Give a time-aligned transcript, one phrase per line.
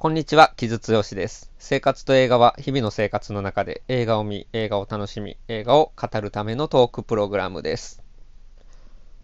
[0.00, 1.50] こんにちは、木津剛です。
[1.58, 8.00] 生活と映画は日々の生活の中で映画を見、映画を楽しみ、映画を語るためのトークプログラムです。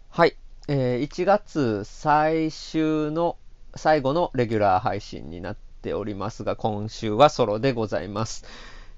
[0.09, 0.35] はい、
[0.67, 3.37] えー、1月最終の
[3.73, 8.43] 最後のレギュラー配信になっておりますが、今週はソロでございます。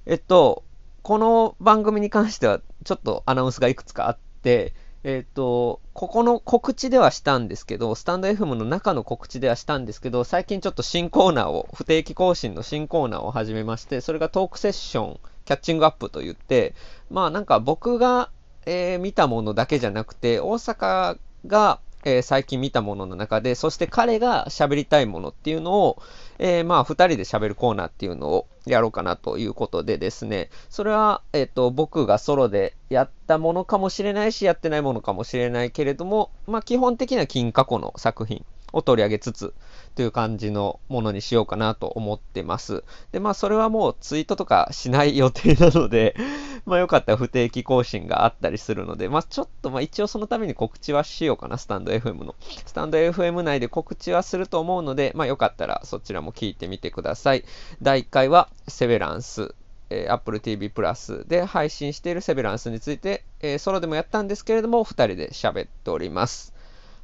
[0.08, 0.64] えっと、
[1.04, 4.74] この番組に関してはちょっとアナウンスがいくつかあって、
[5.08, 16.76] えっ、ー、と、ここの告知ではしたんですけど、スタンド FM の中の告知ではしたんですけど、最近ちょっと新コーナーを、不定期更新の新コーナーを始めまして、それがトークセッション、キャッチングアップと言って、
[17.10, 18.30] まあなんか僕が、
[18.66, 26.02] えー、見たものだけじゃなくて、大阪が、えー、最近見たものの中で、そして彼が喋りたいものっていうのを、
[26.40, 38.46] えー、まあ、二人で喋るコーナーっていうのをやろうかなということでですね、それは、えっ、ー、と、僕がソロでやったものかもしれないし、やってないものかもしれないけれども、まあ、基本的には金過去の作品
[38.78, 39.54] を取り上げつつ、
[39.96, 42.84] という感じのものにしようかなと思ってます。
[43.12, 46.16] で、まあ、それはもうツイートとかしない予定なので
[46.66, 52.36] まあ、よかったら不定期更新があったりするので、まあ、ちょっと、まあ、一応そのために告知はしようかな、スタンド FM の。
[52.66, 57.44] スタンド FM 内で告知はすると思うので、まあ、よかったらそちらも聞いてみてください。
[57.82, 59.56] 第1回は、セベランス。
[59.90, 66.54] えー、Apple TV プラスで配信しているセベランスについて、えー、ソロでもやったんですけれども、2人で喋っております。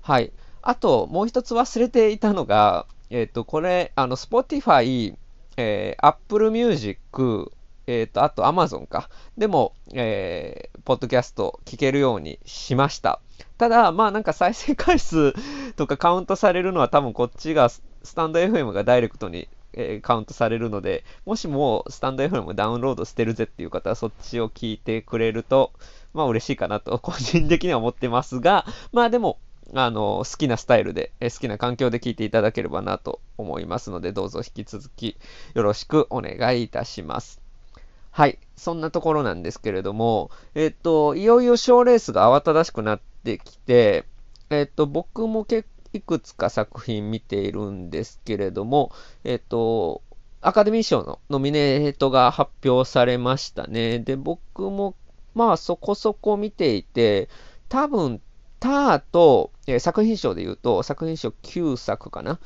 [0.02, 0.33] はい。
[0.64, 5.14] あと、もう一つ忘れていたのが、えっ、ー、と、これ、あの、Spotify、
[5.58, 7.52] えー、Apple Music、
[7.86, 9.09] えっ、ー、と、あと Amazon か。
[9.38, 13.20] でも、えー、ポッドキャスト聞けるようにしました。
[13.58, 15.33] ただ、まあなんか再生回数
[15.75, 17.83] とかカウントされるのは多分こっちが、ス
[18.16, 25.72] タンド FM がダイレクトに、えー、カウントされるので、もしもスタンド FM ダウンロードしてるぜっていう方はそっちを聞いてくれると、
[26.14, 29.39] まあ嬉しいかなと個人的には思ってますが、まあでも、
[29.73, 35.17] あの、好きなスタイルで、好きな環境で聞いていただければなと思いますので、どうぞ引き続き
[35.53, 37.42] よろしくお願いいたします。
[38.11, 38.38] はい。
[38.55, 44.05] そんなところなんですけれども、えっと、いよいよ賞レースが慌ただしくなってきて、
[44.49, 48.92] えっと、僕も結いくつか作品見ているんですけれども、
[49.23, 50.02] えっと、
[50.42, 53.99] アカデミー賞のノミネートが発表されましたね。
[53.99, 54.95] で、僕も、
[55.36, 57.30] まあそこそこ見ていて、
[57.70, 58.21] 多分
[58.63, 62.39] ターと、えー、作品賞で言うと、作品賞9作かな？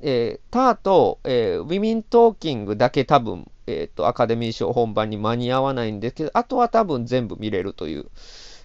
[0.00, 8.06] えー、ターと、えー、ウィミントーキングだけ多分、えっ、と、アカデミー賞本番に間に合わないんですけど、あとは多分全部見れるという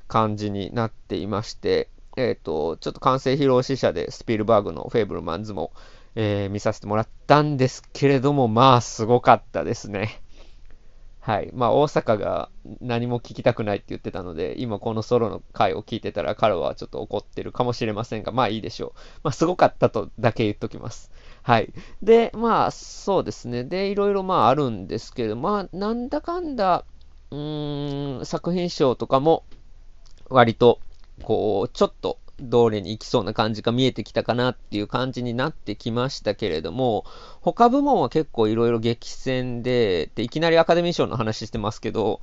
[0.08, 5.72] 感じになっていまして、えっ、と、ちょっと完成披露試写でスピルバーグのフェイブルマンズも、
[6.14, 10.22] え見させてもらったんですけれども、まあ、すごかったですね。
[11.22, 11.52] はい。
[11.54, 12.50] まあ、大阪が
[12.82, 18.92] 何も聞きたくないって言ってたので、今このソロの回を聞いてたら彼はちょっと怒ってるかもしれませんが、まあいいでしょう。
[19.24, 21.12] まあ、すごかったとだけ言っときます。
[21.44, 21.72] はい。
[22.02, 23.64] で、まあ、そうですね。
[23.64, 26.86] で、いろいろまああるんですけど、まあ、なんだかんだ、
[27.30, 29.44] うーん、作品賞とかも、
[30.28, 30.80] 割と、
[31.22, 37.06] こう、ちょっと通りに行きそうな感じが見えてきたかなっていう感じになってきましたけれども、
[37.42, 42.22] 他部門は結構いろいろ激戦で、で、いきなりアカデミー賞の話してますけど、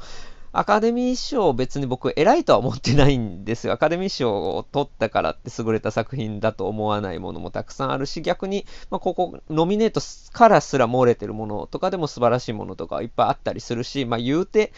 [0.52, 3.74] アカデミー賞別に僕偉いとは思ってないんですよ。
[3.74, 10.00] アカデミー賞を取ったからって優れた作品だと思わないものもたくさんあるし、逆に、まあ、ここ、ノミネート
[10.32, 14.72] からすら漏れてるものとかでも素晴らしいものとかいっぱいあったりするし、まあ言うて、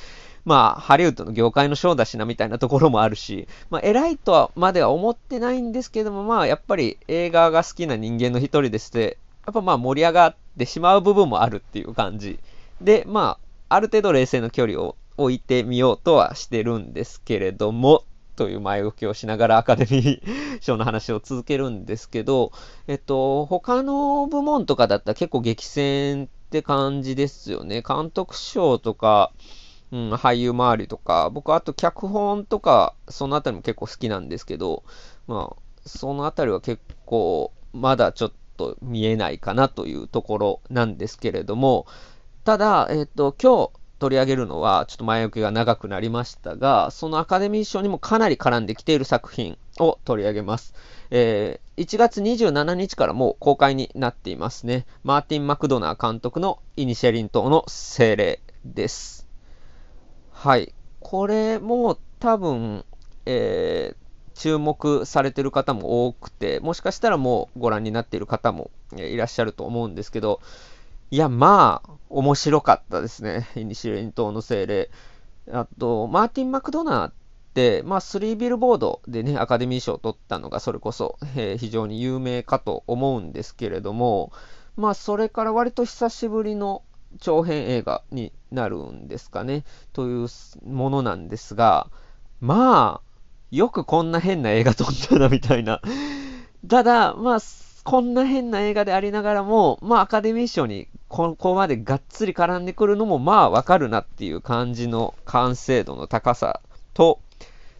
[0.44, 12.38] まあ、ハリウッドの業界の賞だしなみたいなところもあるし、まあ、偉いとはまでは思ってないんですけども、まあ、やっぱり映画が好きな人間の一人でして、やっぱまあ盛り上がってしまう部分もあるっていう感じ。
[12.80, 18.04] で、まあ、ある程度冷静な距離を置いてみようとはしてるんですけれども、
[18.36, 22.52] という前置きをしながらアカデミー賞の話を続けるんですけど、
[22.86, 27.82] えっと、他の部門とかだったら結構激戦って感じですよね。
[27.86, 29.30] 監督賞とか、
[29.92, 34.84] うん、俳優周りとか、僕あと脚本とか、そのあたりも結構好きなんですけど、
[35.26, 41.86] まあ、そのあたりは結構、まだちょっと見えないかなというところなんですけれども、
[42.44, 50.74] ただ、えっ、と、今日取り上げるのは、ちょっと前置きが長くなりましたが、そのアカデミー賞にもかなり絡んできている作品を取り上げます。
[51.10, 54.86] えー、1月27日からもう公開になっていますね。
[55.04, 59.19] マーティン・マクドナー監督のイニシェリン島の精霊です。
[60.40, 60.72] はい。
[61.00, 62.86] これも多分、
[63.26, 70.40] えー、注目されてる方も多くて、もしかしたらもうご覧になっている方もいらっしゃると思うんですけど、
[71.10, 73.50] いや、まあ、面白かったですね。
[73.54, 74.88] イニシレン島の精霊。
[75.52, 77.12] あと、マーティン・マクドナーっ
[77.52, 84.32] て、まあ、スリービルボードでね、アカデミー賞を取ったのが、それこそ、えー、非常に有名かと思うんですけれども、
[84.74, 86.82] まあ、それから割と久しぶりの
[87.18, 90.28] 長編映画になるんですかね、という
[90.64, 91.88] ものなんですが、
[92.40, 93.10] まあ、
[93.50, 95.80] よくこんな変な映画撮ったな、みたいな。
[96.68, 97.38] ただ、まあ、
[97.84, 106.60] こんな変な映画でありながらも、まあ、アカデミー賞にここまでがっつり絡んでくるのも、まあ、わかるなっていう感じの完成度の高さ
[106.94, 107.20] と、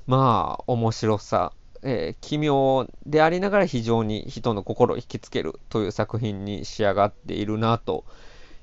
[0.07, 1.53] まあ、面白さ、
[1.83, 8.05] えー、奇妙でありながら非常に人の心を引きつけるという作品に仕上がっているなと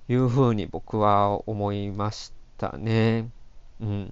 [0.09, 3.29] いうふうに僕は思いましたね。
[3.81, 4.09] うん。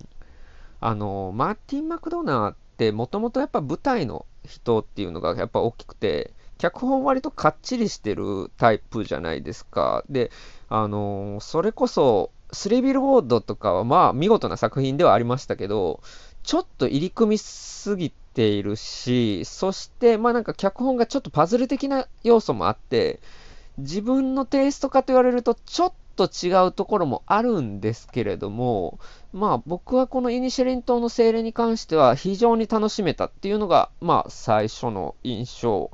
[0.81, 10.03] あの、マーティン・マクドナーってもともとやっぱ舞台の人っていうのがやっぱ大きくて、脚本割とかっちりしてるタイプじゃないですか。
[10.09, 10.31] で、
[10.69, 16.01] あのそれこそ、スリービルボードとかはまあ見事な作品ではありましたけど、
[16.44, 23.19] ちょっと入り組みすぎているし、そしてまあなんか脚本がちょっとパズル的な要素もあって、
[23.77, 29.00] 自分のテイストかと言われるとちょっと違うところもあるんですけれども、
[29.33, 35.92] まあ僕はこのイニシェリン島の精霊に関しては非常に楽しめたっていうのが、まあ最初の印象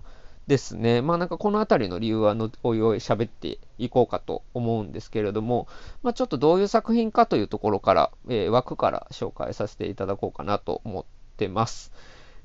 [0.47, 1.01] ですね。
[1.01, 5.67] まあなんかこの辺りの理由はのおいおい喋っていこうかと思うんですけれども、
[6.03, 11.05] まあちょっとどういう作品かというところから、えー、枠から紹介させていただこうかなと思っ
[11.37, 11.91] てます。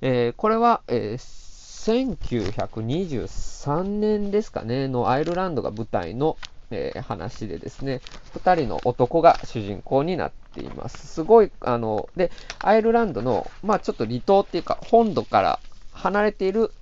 [0.00, 1.46] えー、これは、えー、
[1.87, 6.37] 1923年ですかね、のアイルランドが舞台の
[6.71, 8.00] えー、話でですね、
[8.35, 11.06] 2人の男が主人公になっています。
[11.06, 15.61] すごい、あの、で、アイルランドの、まあちょっと離島っていうか、本土から
[15.93, 16.73] 離れている、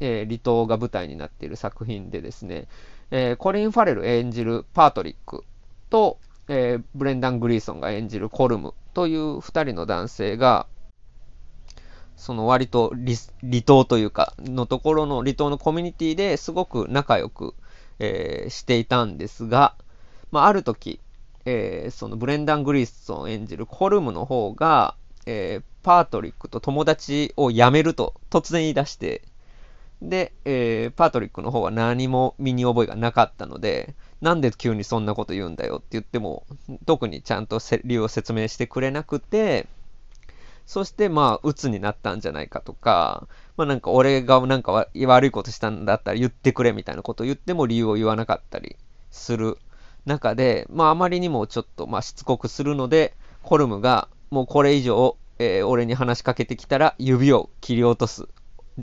[0.00, 2.66] えー、離島が舞台になっている作品でですね、
[3.10, 5.44] えー、コリン・ファレル演じるパートリック
[5.90, 10.66] と、えブレンダン・グリーソンが演じるコルムという2人の男性が、
[12.16, 12.92] その割と
[13.42, 17.54] 離島というか、のところの離島のコミュニティですごく仲良く、
[17.98, 19.74] えー、していたんですが、
[20.30, 21.00] まあ、ある時、
[21.44, 24.96] えー、そのブレンダン・グリーソン演じるコルムの方が、
[25.26, 29.22] えー、パートリックと友達を辞めると突然言い出して、
[30.02, 36.46] で、えー、パートリックの方は何も身に覚えがなかったので、なんで急にそんなこと言うんだよって言っても、
[36.86, 39.66] 特にちゃんと理由を説明してくれなくて、
[40.66, 48.76] そしてまあ、鬱になったんじゃないかとか、まあなんか俺がなんか悪いことしたんだったら言ってくれみたいなことを言っても理由を言わなかったり
[49.10, 49.58] する
[50.06, 58.26] 中で、まああまりにもちょっとまあしつこくするので、コルムがもうこれ以上、えー、俺に話しかけてきたら指を切り落とす。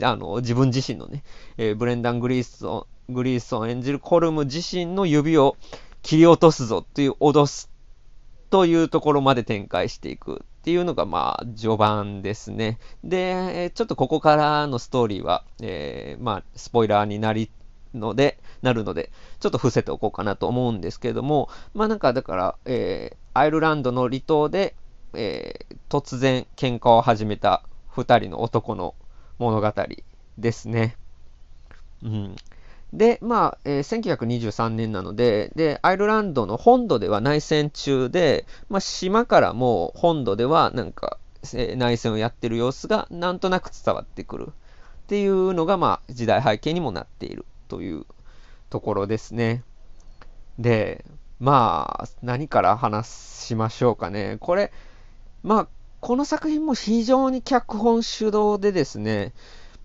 [0.02, 1.24] あの、自分自身のね、
[1.58, 5.56] えー、ブレンダン・グリーソン、グリーソン演じるコルム自身の指を
[6.02, 7.70] 切り落とすぞっていう脅す
[8.50, 12.78] というところまで展開していくっていうのが、まあ、序盤ですね。
[13.02, 17.50] で、ちょっとここからのストーリーは、えー、まあ、スポイラーになり、
[17.94, 19.10] ので、なるので、
[19.40, 24.74] ちょっと伏せておこうかなと思うんですけれども、まあなんかだから、えー、アイルランドの離島で、
[25.14, 28.94] えー、突然喧嘩を始めた二人の男の
[29.38, 29.72] 物語
[30.38, 30.96] ですね。
[32.02, 32.36] うん。
[32.92, 41.18] で、まあ、えー、1923年なので、で、アイルランドの本土では内戦中で、まあ、島からも本土ではなんか、
[41.54, 44.52] えー、内戦をやってる様子がなんとなく伝わってくるっ
[45.06, 48.04] ていうのが、まあ、時代背景にもなっているという
[48.68, 49.62] ところですね。
[50.58, 51.04] で、
[51.40, 54.36] まあ、何から話しましょうかね。
[54.38, 54.70] これ、
[55.42, 55.68] まあ、
[56.00, 59.32] この作品も非常に脚本主導でですね、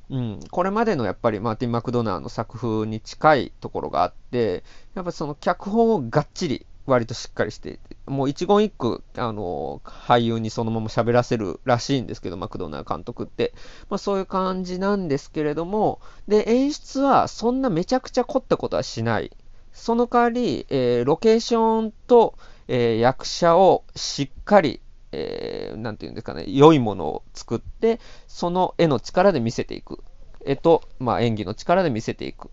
[0.09, 4.63] うん、これまでのやっぱりマーティン・マクドナーの作風に近いところがあって、
[4.95, 13.53] やっぱその脚本をがっちり割としっかりしていて、もう一言一句、あの、俳優にそのまま喋らせるらしいんですけど、マクドナー監督って。
[13.89, 15.99] まあそういう感じなんですけれども、
[16.29, 19.35] で、演出はそんなめちゃくちゃ凝ったことはしない。
[19.73, 22.35] その代わり、えー、ロケーションと、
[22.69, 24.79] えー、役者をしっかり
[25.11, 30.03] えー、ていうんですかね、良いものを作って、その絵の力で見せていく。
[30.45, 32.49] 絵と、まあ、演技の力で見せていく。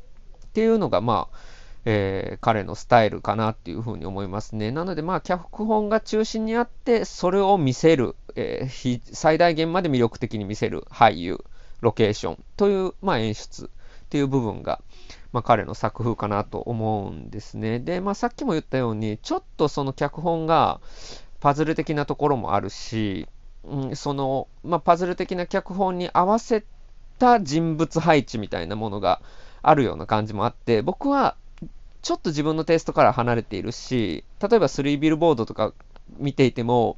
[0.47, 1.37] っていうのが、まあ、
[1.85, 4.71] えー、彼のスタイルかなっていうふうに思いますね。
[4.71, 11.45] なので、まあ、脚本が中心にあって、それを見せる、えー、最大限まで魅力的に見せる俳優、
[11.81, 13.69] ロケーションという、まあ、演出っ
[14.09, 14.81] ていう部分が、
[15.33, 17.81] まあ、彼の作風かなと思うんですね。
[17.81, 20.81] で、まあ、さっきも言ったように、ちょっとその脚本が、
[21.45, 23.29] パズル的なところもあるし、
[23.65, 26.65] うん、その、まあ、パズル的な脚本に合わせ
[27.19, 29.21] た人物配置みたいなものが
[29.61, 31.37] あるような感じもあって、僕は
[32.01, 35.75] ちょっと自分のテイストから離れているし、例えば3ビルボードとか
[36.17, 36.97] 見ていても、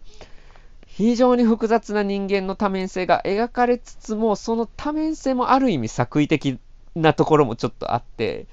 [0.87, 6.61] 非常に複雑な人間の多面性が描かれつつも、その多面性もある意味作為的
[6.95, 8.47] なところもちょっとあって、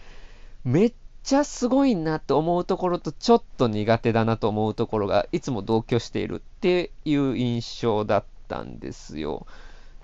[0.63, 9.47] めっちゃすごいなと思うところとちょっと苦手だなと思うところがいつも同居しているっていう印象だったんですよ。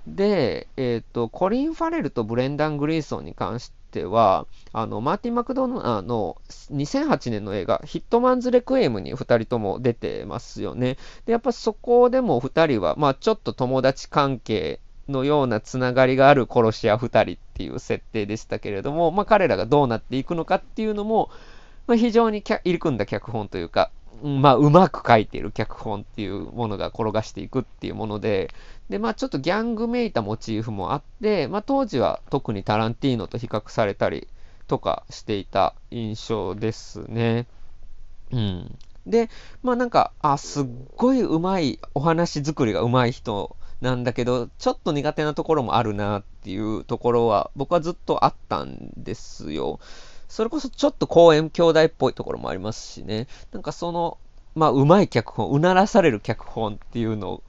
[0.08, 6.38] で、えっ、ー、と、コリン・ファレルとブレンダン・グリーソンに関しては、あの、マーティン・マクドナーの
[6.72, 10.98] 2008年の映画、ヒットマンズ・レクエムに2人とも出てますよね。
[11.26, 21.30] で、やっぱそこでも2人は、まあちょっと友達関係のようなつながりがある殺し屋2人っていう設定でしたけれども、まあ彼らがどうなっていくのかっていうのも、
[21.88, 23.92] まあ、非常に入り組んだ脚本というか、
[24.24, 28.50] まあ、うまく書いている脚本っていうものが転がしていくっていうもので、
[28.90, 34.28] で、まあ、ちょっとギャングめいたモチーフもあって、まあ、当時は特にタランティーノと比較されたり
[34.68, 37.48] とかしていた印象ですね。
[38.32, 38.78] うん。
[39.06, 39.30] で、
[39.64, 49.80] まあなんか、あ、すっごいうまい、お話作りがうまい人なんだけど、ちょっと苦手なところもあるなっっていうところは、僕はずっとあったんですよ。
[50.30, 53.28] それこそちょっと公演兄弟っぽいところもありますしね。
[53.52, 54.18] なんかその、
[54.56, 57.44] まあ、うまい脚本、うならされる脚本っていうの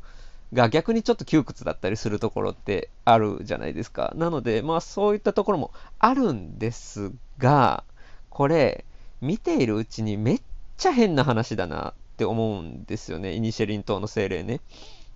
[0.53, 4.13] が逆にちょっと窮屈だったりするところってあるじゃないですか。
[4.17, 7.85] なので、まあそういったところもあるんですが、
[8.29, 8.85] これ、
[9.21, 10.43] 見ているうちにめっ
[10.77, 13.35] ちゃ変な話だなって思うんですよね。
[13.35, 14.61] イニシェリン島の精霊ね。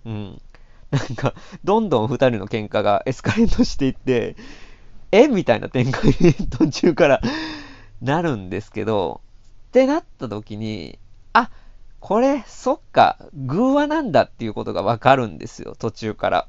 [0.05, 0.41] うん。
[0.95, 1.33] なんか、
[1.63, 4.35] どんどん二人の喧嘩がエスカレートしていって、
[5.11, 7.21] えみたいな展開に途中から
[8.01, 9.21] なるんですけど、
[9.69, 10.97] ってなった時に、
[11.33, 11.51] あ、
[11.99, 16.47] これ、そっか、偶話なんだっていうことがわかるんですよ、途中から。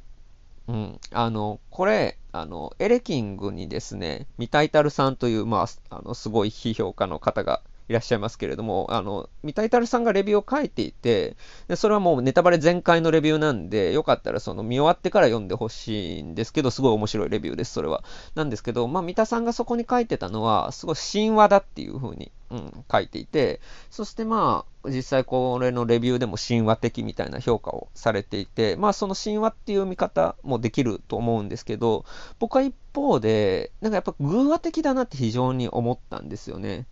[0.68, 1.00] うん。
[1.12, 11.36] あの、これ、あの、エレキングにですね、ミタイタルさんという、まあ、あの、すごい批評家の方がいらっしゃいますけれども、あの、ミタイタルさんがレビューを書いていて、
[11.68, 18.02] でそれはもうネタバレ全開のレビューなんで、よかったらその見終わってから読んでほしいんですけど、すごい面白いレビューです、それは。
[18.34, 32.04] なんですけど、まあ、三田さんがそこに書いてたのは、すごい神話だっていう風に、うん、書いていて、そしてまあ、実際これのレビューでも神話的みたいな評価をされていて、まあその神話っていう見方もできると思うんですけど、
[32.38, 36.86] 僕は一方で、なんかやっぱ偶話的だなって非常に思ったんですよね。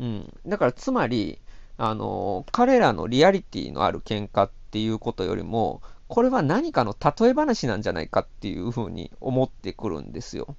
[0.00, 0.32] うん。
[0.46, 1.38] だからつまり、
[1.76, 10.56] あの、彼らのリアリティのある喧嘩っていうことよりも、これは何かの例え話なんじゃないかっていうふうに思ってくるんですよ。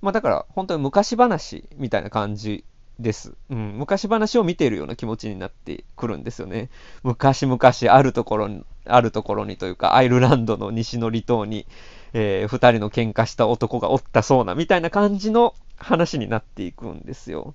[0.00, 2.64] まあだから本当に昔話みたいな感じ
[2.98, 3.34] です。
[3.50, 6.70] うん、昔話を見ているような気持ちになってくるんですよね。
[7.02, 7.58] 昔々
[7.88, 11.66] あるところに、あるところにというか、アイルランドの西の離島に、
[12.12, 17.54] えー、二人の喧嘩した男がおったそうな、みたいな感じの話になっていくんですよ。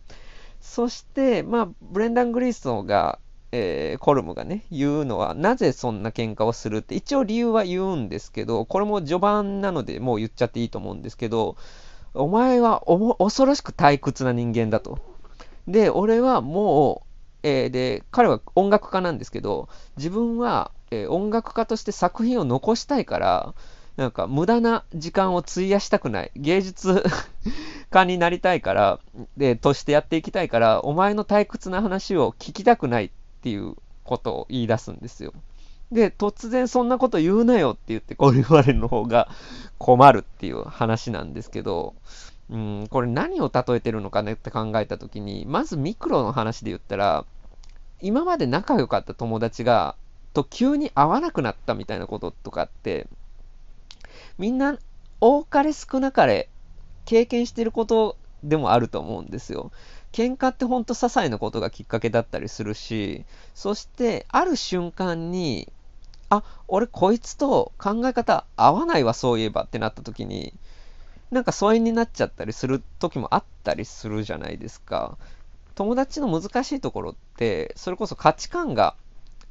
[0.64, 3.20] そして、まあ、ブレンダン・グリーソンが、
[3.52, 11.58] えー、コルムがね、言うのは、なぜそんな喧嘩をするって、一応理由は言うんですけど、これも序盤なのでもう言っちゃっていいと思うんですけど、
[12.14, 12.82] お前は
[13.20, 15.00] 恐ろしく退屈な人間だと。
[15.68, 17.04] で、俺はも
[17.44, 19.68] う、えー、で、彼は音楽家なんですけど、
[19.98, 23.54] 自分は、えー、音楽家として作品を残したいから、
[23.96, 26.32] なんか無駄な時間を費やしたくない。
[26.36, 27.04] 芸術
[27.92, 29.00] 家になりたいから、
[29.38, 33.10] で、としてやっていきたいから、お前の退屈な話を聞きたくないっ
[33.42, 35.34] ていうことを言い出すんですよ。
[35.92, 39.30] で、突然そんなこと言うなよって言ってコリン・ファレルの方が
[39.78, 41.94] 困るっていう話なんですけど、
[42.50, 47.26] うん、これ何を例えてるのかねって考えたときに、まずミクロの話で言ったら、
[48.02, 49.96] 今まで仲良かった友達が、
[50.34, 53.08] と急に会わなくなったみたいなこととかって、
[54.38, 54.78] みんな
[55.22, 56.50] 多かれ少なかれ
[57.06, 59.72] 経験してることでもあると思うんですよ。
[60.12, 63.26] 喧嘩ってほんと些細なことがきっかけだったりするし、
[63.56, 65.72] そしてある瞬間に、
[66.30, 70.54] あ、俺こいつと考え方合わないわ、そういえばってなった時に、
[71.32, 75.18] なんか疎遠になっちゃったりする時もあったりするじゃないですか。
[75.74, 78.96] 友達の難しいところって、それこそ価値観が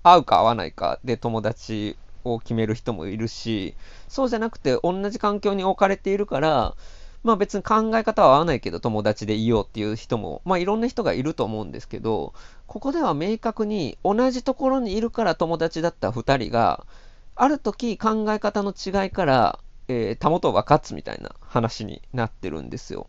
[0.05, 3.75] 合うか合わないかで友達を決める人もいるし、
[4.09, 6.75] そうじゃなくて同じ環境に置かれているから、
[7.23, 12.35] まあ別に考え方は合わないけど友達でいようっていう人も、まあいろんな人がいると思うんですけど、
[12.67, 16.87] ここでは明確に同じところにいるから友達だった2人が、
[17.35, 23.09] ある時考え方の違いから、えー、たもとが勝つみたいな話になってるんですよ。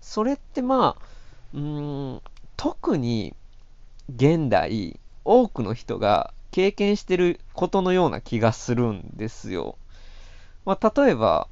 [0.00, 1.04] それってまあ、
[1.54, 2.22] うーん、
[2.56, 3.34] 特に
[4.14, 9.76] 現代、多くの人が経験してることのような気がするんですよ。
[10.64, 11.48] まあ、例えば、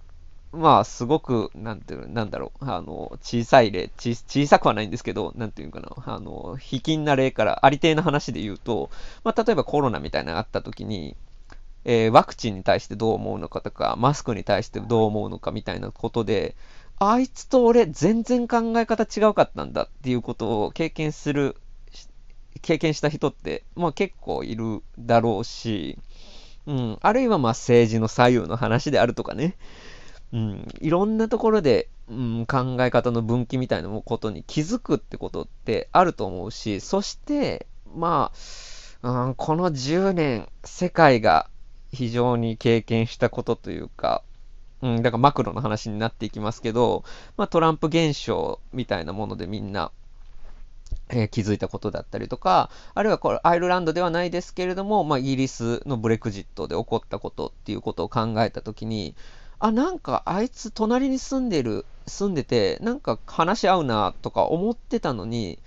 [0.53, 8.91] まあ、すごく、なんていう、なんだろう、あの、小さい例、小さくはないんですけど、なんていうかな、あの、卑近な例から、ありていな話で言うと、
[9.25, 11.17] まあ、例えばコロナみたいなのがあった時に、
[11.85, 16.57] えー、ワクチンに対してどう思うのかとか、マスクに対してどう思うのかみたいなことで、
[16.99, 21.57] あいつと俺全然考え方違うかったんだっていうことを経験する、
[22.59, 25.99] 経験した人って、まあ結構いるだろうし、
[26.67, 29.57] うん、あるいはま政治の左右の話であるとかね、
[30.33, 38.33] うん、いろんなところで、うん、考え方の分岐みたいなことに気づくってことってあると思うし、そして、ま
[39.03, 41.49] あ、うん、この10年、世界が
[41.93, 44.23] 非常に経験したことというか、
[44.83, 47.05] うん、だからマクロの話になっていきますけど、
[47.37, 49.91] まあ、トランプ現象みたいなものでみんな、
[51.11, 59.15] えー、気づいたことだったりとか、あるいはこれアイルランドではないですけれども、まあ、イギリスのブレクジットで起こったことっていうことを考えたときに、
[59.59, 65.59] あ、なんかあいつ隣に住んでる、住んでて、なんか話し合うなとか思ってたのに、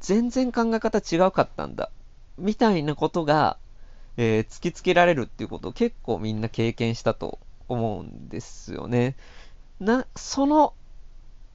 [0.00, 1.90] 全然考え方違うかったんだ。
[2.38, 3.58] みたいなことが、
[4.16, 9.16] えー、突きつけられるっていうことを結構みんな経験したと思うんですよね。
[9.80, 10.74] な、その、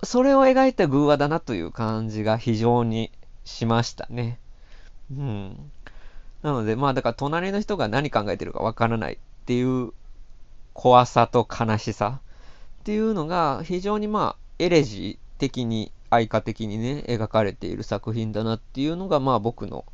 [0.03, 3.11] それを描いた偶話だなという感じが非常に
[3.43, 4.39] しましたね。
[5.11, 5.71] うん。
[6.41, 9.91] なので、まあだから隣の人が何考えてるかわからないっていう
[10.73, 12.19] 怖さと悲しさ
[12.81, 19.85] っていうのが非常にまあエレジー的に愛花的にね描かれている作品だなっていうのがまあ僕の、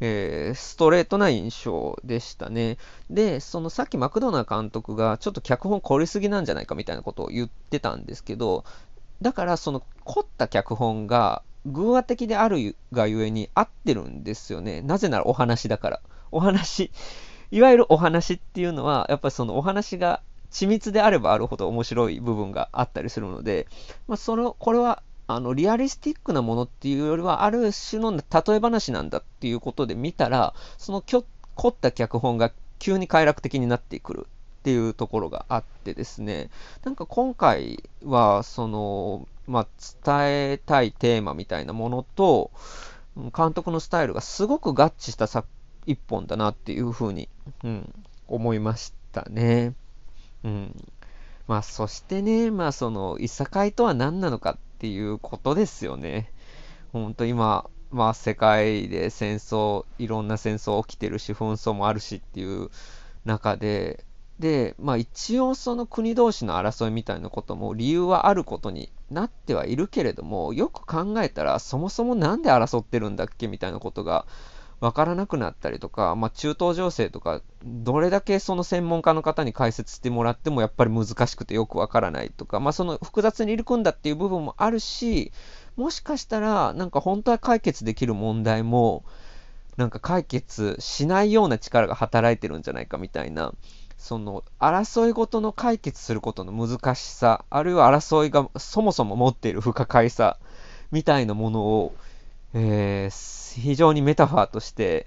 [0.00, 2.76] えー、ストレートな印象でしたね。
[3.10, 8.64] で、そのさっきマクドナー監督がちょっと脚本凝りすぎなんじゃないかみたいなことを言ってたんですけど、
[9.22, 14.82] だからその凝った脚本が偶話的であるがゆえに合ってるんですよね。
[14.82, 16.00] なぜならお話だから。
[16.30, 16.90] お話、
[17.50, 23.66] いわゆるお話っていうのは、やっぱりそのお話が緻密であればあるほど面白い部分があったりするので、
[24.06, 28.22] まあ、その、これは、あの、リアリスティックなものっていうよりは、ある種の例
[28.54, 31.24] え話なんだっていうことで見たら、その凝
[31.68, 34.26] った脚本が急に快楽的になってくる
[34.66, 36.50] っていうところがあってですね、
[36.82, 39.66] なんか今回は、その、まあ、
[40.04, 42.50] 伝えたいテーマみたいなものと、
[43.14, 45.46] 監督のスタイルがすごく合致した作
[45.86, 47.28] 一本だなっていうふうに、
[47.62, 47.94] うん、
[48.26, 49.74] 思いましたね。
[50.42, 50.74] うん。
[51.46, 56.32] まあ、そしてね、まあ、その、いさかいとは何なのかっていうことですよね。
[56.92, 62.70] ほんと今、まあ、世界で戦争、いろんな戦争起きてるし、紛争もあるしっていう
[63.24, 64.04] 中で、
[64.38, 74.26] で、まあ一応その国同士の争いみたいなことも理由はあることになってはいるけれども、よく考えたらそもそもなんで争ってるんだっけみたいなことが
[74.80, 85.32] わからなくなったりとか、まあ、中東情勢とか、どれだけその専門家の方に解説してもらってもやっぱり難しくてよくわからないとか、まあ、その複雑に入り組んだっていう部分もあるし、
[85.76, 89.04] もしかしたら、なんか本当は解決できる問題も、
[89.78, 93.54] なんか解決しないような力が働いてるんじゃないかみたいな、
[94.06, 100.38] その争いごとの解決することの難しさ、あるいは争いがそもそも持っている不可解さ
[100.92, 101.94] みたいなものを、
[102.54, 105.06] えー非常にメタファーとして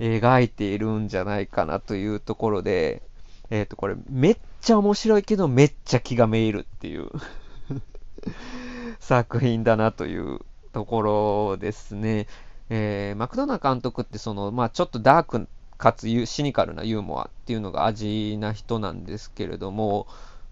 [0.00, 3.02] 描いているんじゃないかなというところで、
[3.50, 7.08] えっ、ー、と、これめっちゃ面白いけどめっちゃ気がめいるっていう
[8.98, 10.40] 作品だなという
[10.72, 12.26] ところですね。
[12.68, 20.06] えー、マクドナ監督ってその、まあちょっとダークかつシニカルなユーモアっていうのが味な人なんですけれども、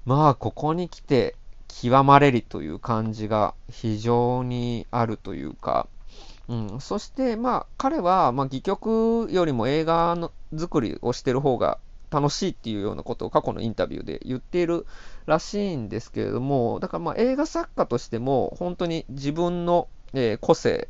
[0.04, 1.36] まあここに来て
[1.68, 5.86] 極まれりという感じが非常にあるというか、
[6.48, 11.78] うん、そして、まあ、彼は、まあ、戯曲よりも映画の作りをしてる方が
[12.10, 14.86] 楽しいっていうようなことを過去のインタビューで言っている
[15.24, 20.88] らしいんですけれども、だからまあ映画作家としても本当に自分の、え、個性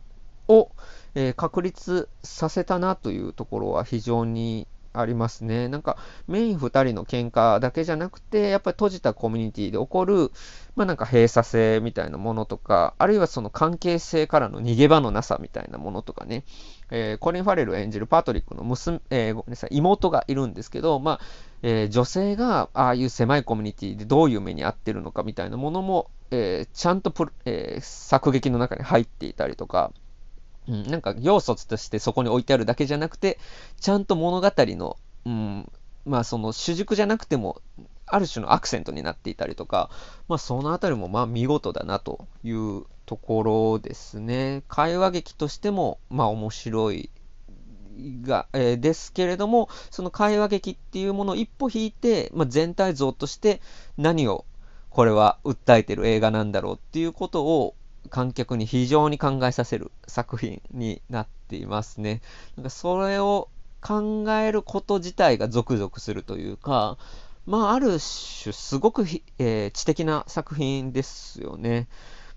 [0.58, 0.70] を、
[1.14, 5.68] えー、確立させたなというところは非常にありますね。
[5.68, 5.96] なんか
[6.28, 10.30] メイン2人の喧嘩だけじゃなくて、やっぱり閉じたコミュニティで起こる、
[10.76, 16.44] まあなんか閉鎖性みたいなものとか、あるいはその関係性からの逃げ場のなさみたいなものとかね、
[16.90, 21.20] えー、コリン・ファレル演じるパトリックの娘、えー、ごめんなさい、妹がいるんですけど、まあ、
[21.62, 29.92] えー、女性がああいう狭いコミュニティでどういう目に遭ってるのかみたいなものも、えちゃんとプ、え作劇の中に入っていたりとか、
[30.68, 33.38] うん、なんか要素としてそこに置いてあるだけじゃなくて、
[33.80, 35.72] ちゃんと物語の、うん、
[36.06, 37.60] まあその主軸じゃなくても、
[38.06, 39.90] ある種のアクセントになっていたりとか、
[40.28, 44.62] まあそのあたりもまあ見事だなというところですね。
[44.68, 47.10] 会話劇としてもまあ面白い
[48.22, 53.60] が、えー、ですけれども、その会話劇っていうものを一歩引いて、まあ、全体像として
[53.96, 54.44] 何を
[54.90, 57.74] これは訴えてる映画なんだろうっていうことを
[58.10, 62.20] 観客に非常に考えさせる作品になっていますね。
[62.56, 63.48] なんかそれを
[63.80, 66.96] 考えること自体がゾクゾクするというか、
[67.46, 69.04] まあ、ある種、すごく、
[69.38, 71.88] えー、知的な作品ですよね。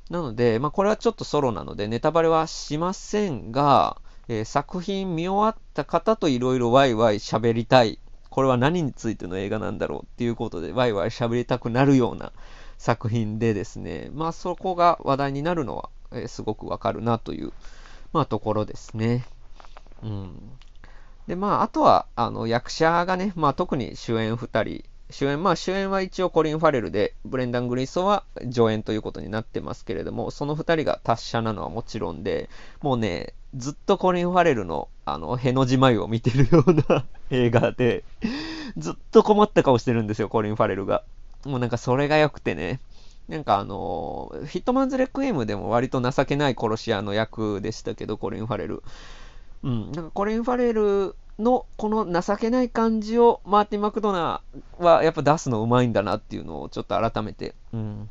[0.10, 8.00] なので、まあ、これはちょっとソロなので、ネタバレはしませんが、えー、作品見終わった方といろいろワイワイ喋りたい。
[8.32, 12.32] これは何についての映画なんだろうっていうことで、ワイワイ喋りたくなるような
[12.78, 17.52] 作品でですね、まあ、そこが話題になるのは、えー、すごくわかるなという、
[18.14, 19.26] まあ、ところですね。
[20.04, 20.38] うん。
[21.28, 32.50] で、まあ、あとは、あの、役者がね、まあ、特に主演2人、主演、まあ主演は一応コリン・ファレルで、ブレンダン・グリーソは助演ということになってますけれども、その2人が達者なのはもちろんで、
[32.82, 38.04] もうね、ずっとコリン・ファレルの、あの、への字眉を見てるような 映画で、
[38.78, 41.04] ずっと困った顔してるんですよ、コリン・ファレルが。
[41.46, 42.80] もうなんかそれが良くてね。
[43.28, 48.84] なんかあの、ヒットマンズ・レクイエムでも割と情けない殺し屋の役でしたけど、コリン・ファレル。
[49.64, 58.10] うん、なんかコリン・ファレルのこの情けない感じをマーティン・マクドナーはやっぱ出すのうまいんだなっていうのをちょっと改めて、うん、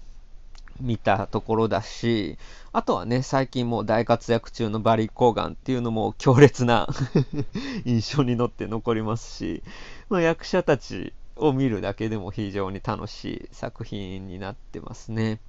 [0.81, 2.37] 見たところだし、
[2.73, 6.89] あとはね、最近もう大活躍中のバリー・コーガンっていうのも強烈な
[7.87, 9.63] 印象に乗って残りますし、
[10.09, 15.41] まあ、役者たちを見るだけでも非常に楽しい作品になってますね。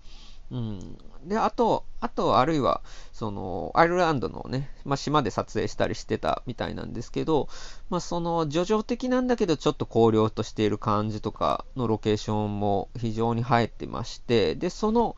[0.51, 0.97] うん。
[1.25, 7.47] で、あと、あと、あるいは、その、アイルランドのね、まあ、島で撮影したりしてたみたいなんですけど、
[7.89, 15.15] まあ、その、叙情的なんだけど、ちょっと荒涼としている感じとかのロケーションも非常に入ってまして、で、その、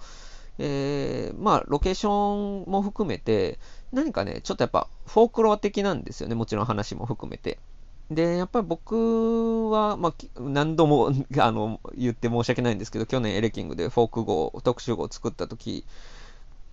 [0.59, 3.59] えー、まあ、ロケーションも含めて、
[3.91, 7.59] 何かね、ちょっとやっぱ、フォークロア的なんですよね、もちろん話も含めて。
[8.09, 15.85] で、やっぱり僕は、まあ、何度も あの言って申し訳ないんですけど、去年エレキングでフォーク号、特集号を作った時、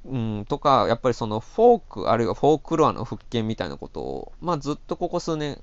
[0.05, 5.61] うん、とか、やっぱりそのフォーク、あるいはフォークロアの復権みたいなことを、まあ、ずっとここ数年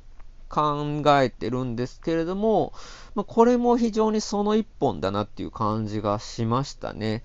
[0.50, 2.74] 考えてるんですけれども、
[3.16, 7.24] まあ、これも非常にその一本だなっていう感じがしましたね。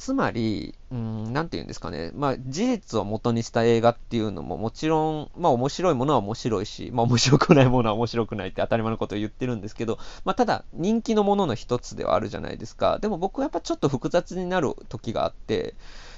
[0.00, 12.98] つまり、うん、なんて言うんですかね、まあ、事実を元にした映画っていうのももちろん、まあ、面白いものは面白いし、まあ、面白くないものは面白くないって当たり前のことを言ってるんですけど、まあ、ただ、人気のものの一つではあるじゃないですか。
[12.98, 15.74] でも僕はやっぱちょっと複雑になる時があって、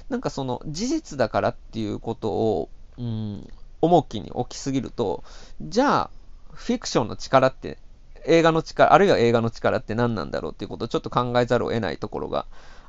[0.07, 3.45] なんかその、事実だからっていうことを、うん、
[3.81, 5.25] 重きに置きすぎると、
[5.61, 6.09] じゃあ、
[6.53, 7.77] フィクションの力って
[8.25, 12.45] 映画の力、あるいは映画の力って何なんだろうっていうことをちょっと考えざるを得ないところが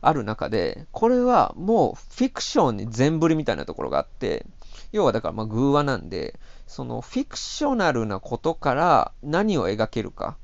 [0.09, 4.47] ある中で、これはもうフィクションに全振りみたいなところがあって、
[4.93, 10.37] 要はだからまあ偶話なんで、そのフィクショナルなことから何を描けるか、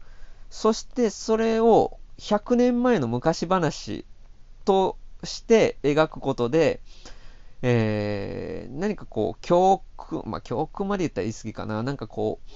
[0.51, 4.05] そしてそれを100年前の昔話
[4.65, 6.81] として描くことで、
[7.63, 12.51] えー、何かこう、教訓、まあ教訓まで言ったら言い過ぎかな、なんかこう、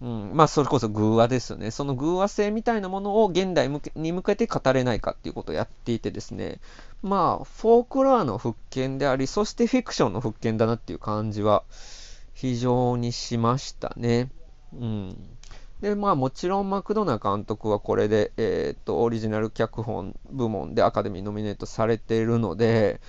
[0.00, 1.70] うん、まあ、それこそ偶話ですよね。
[1.70, 6.60] その偶話性みたいなものを現代に向けて語れないかっていうことをやっていてですね、
[7.02, 11.64] まあ、フォークロアの復権であり、そしてフィクションの復権だなっていう感じは
[12.34, 14.28] 非常にしましたね。
[14.78, 15.16] うん。
[15.80, 23.00] で、まあもちろんマクドナ監督はこれで、えっ、と、オリジナル脚本部門でアカデミーノミネートされているので、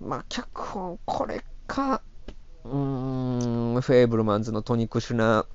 [0.00, 2.02] まあ脚本これか、
[2.64, 5.46] うーん、フェーブルマンズのトニック・シュナー、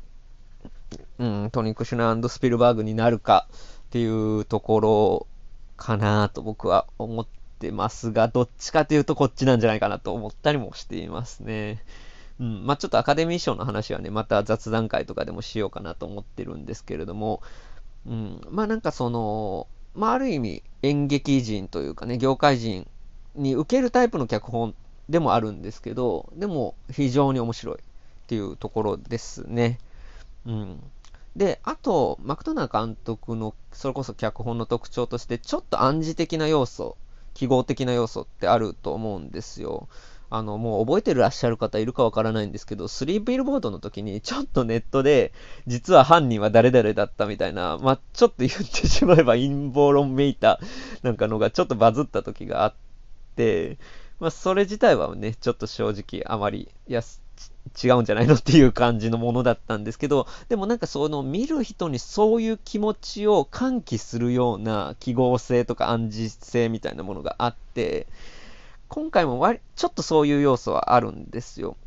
[1.19, 3.47] うん、トニック・シュナスピルバーグになるか
[3.87, 5.27] っていうところ
[5.75, 7.27] かなと僕は思っ
[7.59, 11.83] てますが、どっちかというとこっちなんじゃないかなと思ったりもしていますね。
[12.39, 17.41] うん、まあちょっとアカデミー賞の話はね、また雑談会とかでもしようかなと思ってるんですけれども、
[18.05, 22.87] うん、まあなんかその、まあある意味演劇人というかね、業界人
[23.35, 24.75] に受けるタイプの脚本
[25.09, 27.79] でもあるんですけど、でも非常に面白いっ
[28.27, 29.79] ていうところですね。
[30.45, 30.83] うん。
[31.37, 36.97] で、あと、マクドナー監督の、それこそ脚本の特徴として、ちょっと暗示的な要素、
[37.35, 39.87] 記号的な要素ってあると思うんですよ。
[40.31, 45.31] あの、もう覚えてらっしゃる方いるかわからないんですけど、スリービルボードの時に、ちょっとネットで、
[45.67, 50.59] 実は犯人は誰々だったみたいな、まあ、ちょっと言ってしまえば陰謀論めいた、
[51.03, 52.73] なんかのがちょっとバズった時があっ
[53.35, 53.77] て、
[54.19, 57.03] まあ、それ自体はね、ちょっと正直あまり、いや、
[57.81, 68.07] 違うんじゃないのっていう感じのものだったんですけど、でもなんかその見る人にそういう気持ちを喚起するような記号性とか暗示性みたいなものがあって、
[68.87, 71.77] 今回も割ちょっとそういう要素はあるんですよ。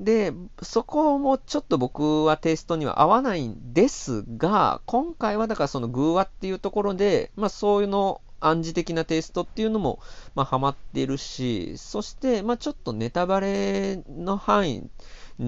[0.00, 10.00] で、そこもちょっと僕はテイストには合わないんですが、今回はだからその偶話っていうところで、まあそういうの暗示的なテイストっていうのも、
[10.34, 14.90] まあ、ハマってるし、そして、まあ、ちょっとネタバレの範囲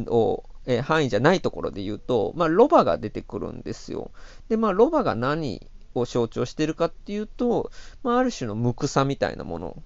[0.07, 4.11] を、え範囲じゃないところで言うと、まあ、ロバが出てくるんですよ。
[4.49, 7.71] で、まあ、ロバが何を象徴してるかっていうと、
[8.03, 9.83] まあ、ある種の無垢さみたいなもの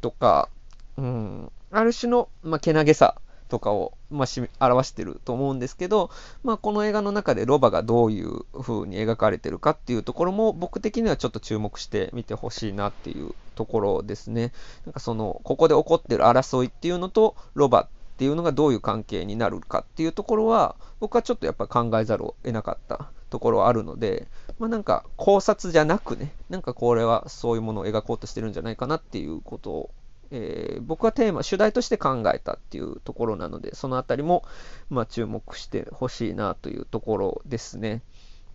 [0.00, 0.48] とか、
[0.96, 3.16] うん、ある種の、まあ、けなげさ
[3.48, 6.10] とかを、まあ、表してると思うんですけど、
[6.42, 14.52] まあ、この映画の中でロバがどういう風に描かれてるかっていうところも僕的にはちょっと注目して見てほしいなっていうところですね。
[14.86, 24.26] なんかその、ここで起こってる争いっていうのとロバっていうのがどういう関係になるかっていうところは僕はちょっとやっぱ考えざるを得なかったところはあるので、
[24.58, 29.90] まあ、なんか考察じゃなくね、なんかこれはそういうものを描こうとしてるんじゃないかなっていうことを
[30.30, 34.44] えー、僕はテーマ、主題として考えたっていうところなので、そのあたりも、
[34.90, 38.02] まあ、注目してほしいなというところですね。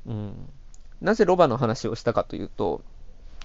[0.05, 0.49] うん、
[1.01, 2.81] なぜロバの話をしたかというと、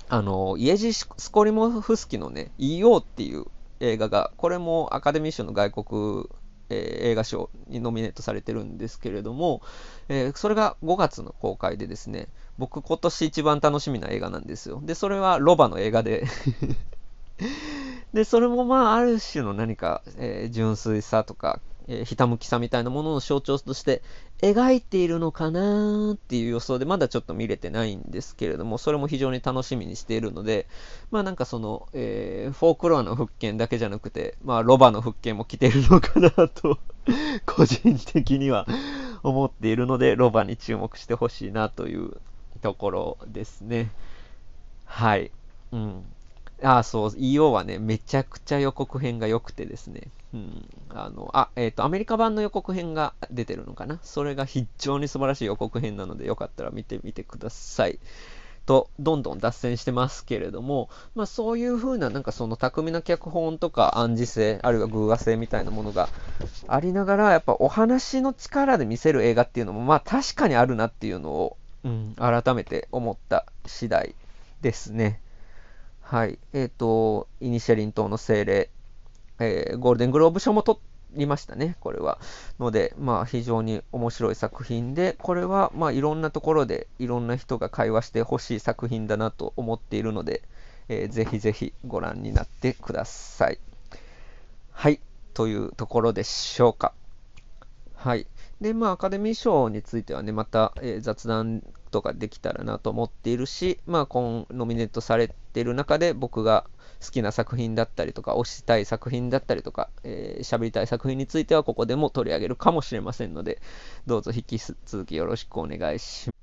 [0.08, 3.46] あの、イエジ・スコリモフスキのね、EO っていう
[3.80, 6.28] 映画が、これもアカデミー賞の外国、
[6.70, 9.62] えー、映画賞にノミネートされてるんですけれども、
[10.08, 14.80] えー、それが5月の公開でですね、僕今年一番楽しみな映画なんですよ。
[14.82, 16.24] で、それはロバの映画で
[18.12, 24.02] で、それもまあ、ある種の何か、えー、純粋さとか、えー、ひたむきさみたいなものの象徴として
[24.42, 30.66] 描いているのかなっていう予想で、まだちょっと見れてないんですけれども、それも非常に楽しみにしているので、
[31.10, 36.78] まあなんかその、えー、フォークロアの復権だけじゃなくて、まあロバの復権も来ているのかなと
[37.46, 38.66] 個人的には
[39.24, 42.16] 思っているので、ロバに注目してほしいなという
[42.60, 43.90] ところですね。
[44.84, 45.30] はい。
[45.72, 46.04] うん。
[46.62, 50.08] あ、そう、EO はね、めちゃくちゃ予告編が良くてですね。
[50.34, 50.68] うん。
[50.90, 54.00] あの、あ、えっ、ー、と、アメリカ版の予告編が出てるのかな？
[54.02, 58.00] それが非常に素晴らしい予告編なので、よかったら見てみてください。
[58.66, 66.10] と、どんどん脱線してますけれども、まあそういう風な、なんかその巧みな脚本とか暗示性、あるいは偶話性みたいなものが
[66.66, 74.14] ありながら、やっぱお話の力で見せる映画っていうのも、まあ確かにあるなっていうのを、うん、改めて思った次第
[74.60, 75.22] ですね。
[76.10, 76.38] はい。
[76.54, 78.70] えっ、ー、と、イニシャリン島の精霊、
[79.40, 80.78] えー、ゴールデングローブ賞も取
[81.12, 82.18] りましたね、これは。
[82.58, 90.40] ので、まあ、非常に面白い作品で、これは、まあ、いろんなところで、いろんな人が会話してほしい作品だなと思っているので、
[90.88, 93.58] えー、ぜひぜひご覧になってください。
[94.72, 95.00] はい。
[95.34, 96.94] というところでしょうか。
[97.94, 98.26] はい。
[98.62, 106.64] で、まあ、アカデミー賞についてはね、また、えー、雑談とかできたらなと思っているし、まあ、今、ノミネートされている中で僕が
[107.04, 113.60] 好きな作品だったりとか、推したい作品だったりとか、えー、喋りたい作品についてはここでも取り上げるかもしれませんので、
[114.06, 116.38] どうぞ引き続きよろしくお願いします。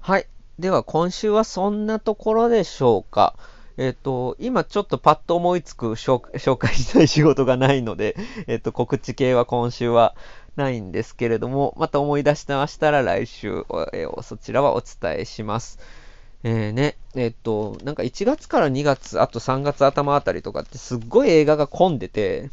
[0.00, 0.26] はい。
[0.58, 3.36] では、今週はそんなところでしょうか。
[3.78, 6.18] えっ、ー、と、今ちょっとパッと思いつく紹
[6.56, 8.16] 介 したい仕事がないので、
[8.48, 10.16] えっ、ー、と、告知系は今週は
[10.58, 15.78] ないんですけれども、また思い出してましたら来週、えー、そちらはお伝えします。
[16.44, 22.50] えー、ね、えっと、なんか1月から2月、あと3月頭あたりとかってすっごい映画が混んでて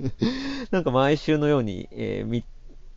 [0.72, 2.42] なんか毎週のように、えー、見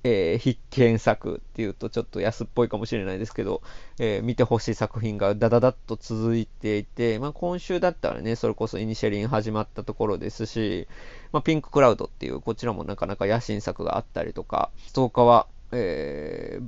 [0.09, 3.61] えー、必見作っていうとちょっと安っぽいかもしれないですけど、
[3.99, 10.87] えー、見てほしい作品がダダダッと続いていて、まあ、今週だったらね、それこそイニシャリン始まったところですし、
[11.33, 16.61] まあ、ピンククラウドっていうこちらもなかなか野心作があったりとか、10日は、え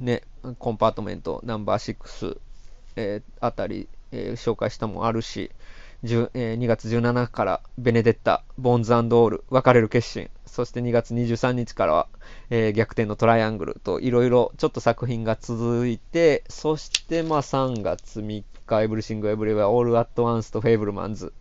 [0.00, 0.22] ー、ね、
[0.58, 2.38] コンパートメントナンバー6、
[2.96, 5.50] えー、あたり、え、紹介したもあるし、
[6.04, 12.08] えー、2月17日からベネデッタ、ボンズオール、別れる決心、そして2月23日からは、
[12.50, 21.32] えー、逆転のトライアングルといろいろちょっと作品が続いて、そしてまあ3月3日、エブリシング・エブリウェア、オール・アット・ワンスとフェイブルマンズ、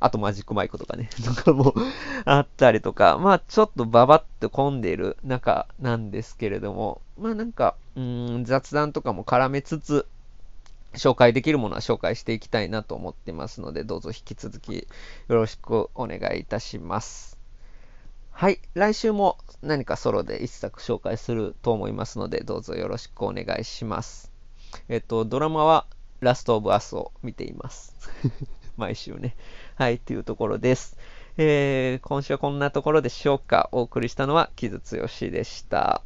[0.00, 1.74] あとマジック・マイクとかね、 とかも
[2.26, 10.06] あったりとか、まあちょっとババッと混んでいる中なんですけれども、まあなんか、うん雑談とかも絡めつつ、
[10.94, 14.84] 紹介できるものは紹介していきたいなと思ってますので、どうぞ引き続きよ
[15.28, 17.38] ろしくお願いいたします。
[18.30, 18.60] はい。
[18.74, 24.32] 来週も何かソロで一作紹介すると思いますので、どうぞよろしくお願いします。
[24.88, 25.86] えっと、ドラマは
[26.20, 27.94] ラストオブアスを見ています。
[28.76, 29.36] 毎週ね。
[29.76, 29.98] はい。
[29.98, 30.96] というところです。
[31.36, 33.68] えー、今週はこんなところでしょうか。
[33.72, 36.02] お送りしたのは木津剛でした。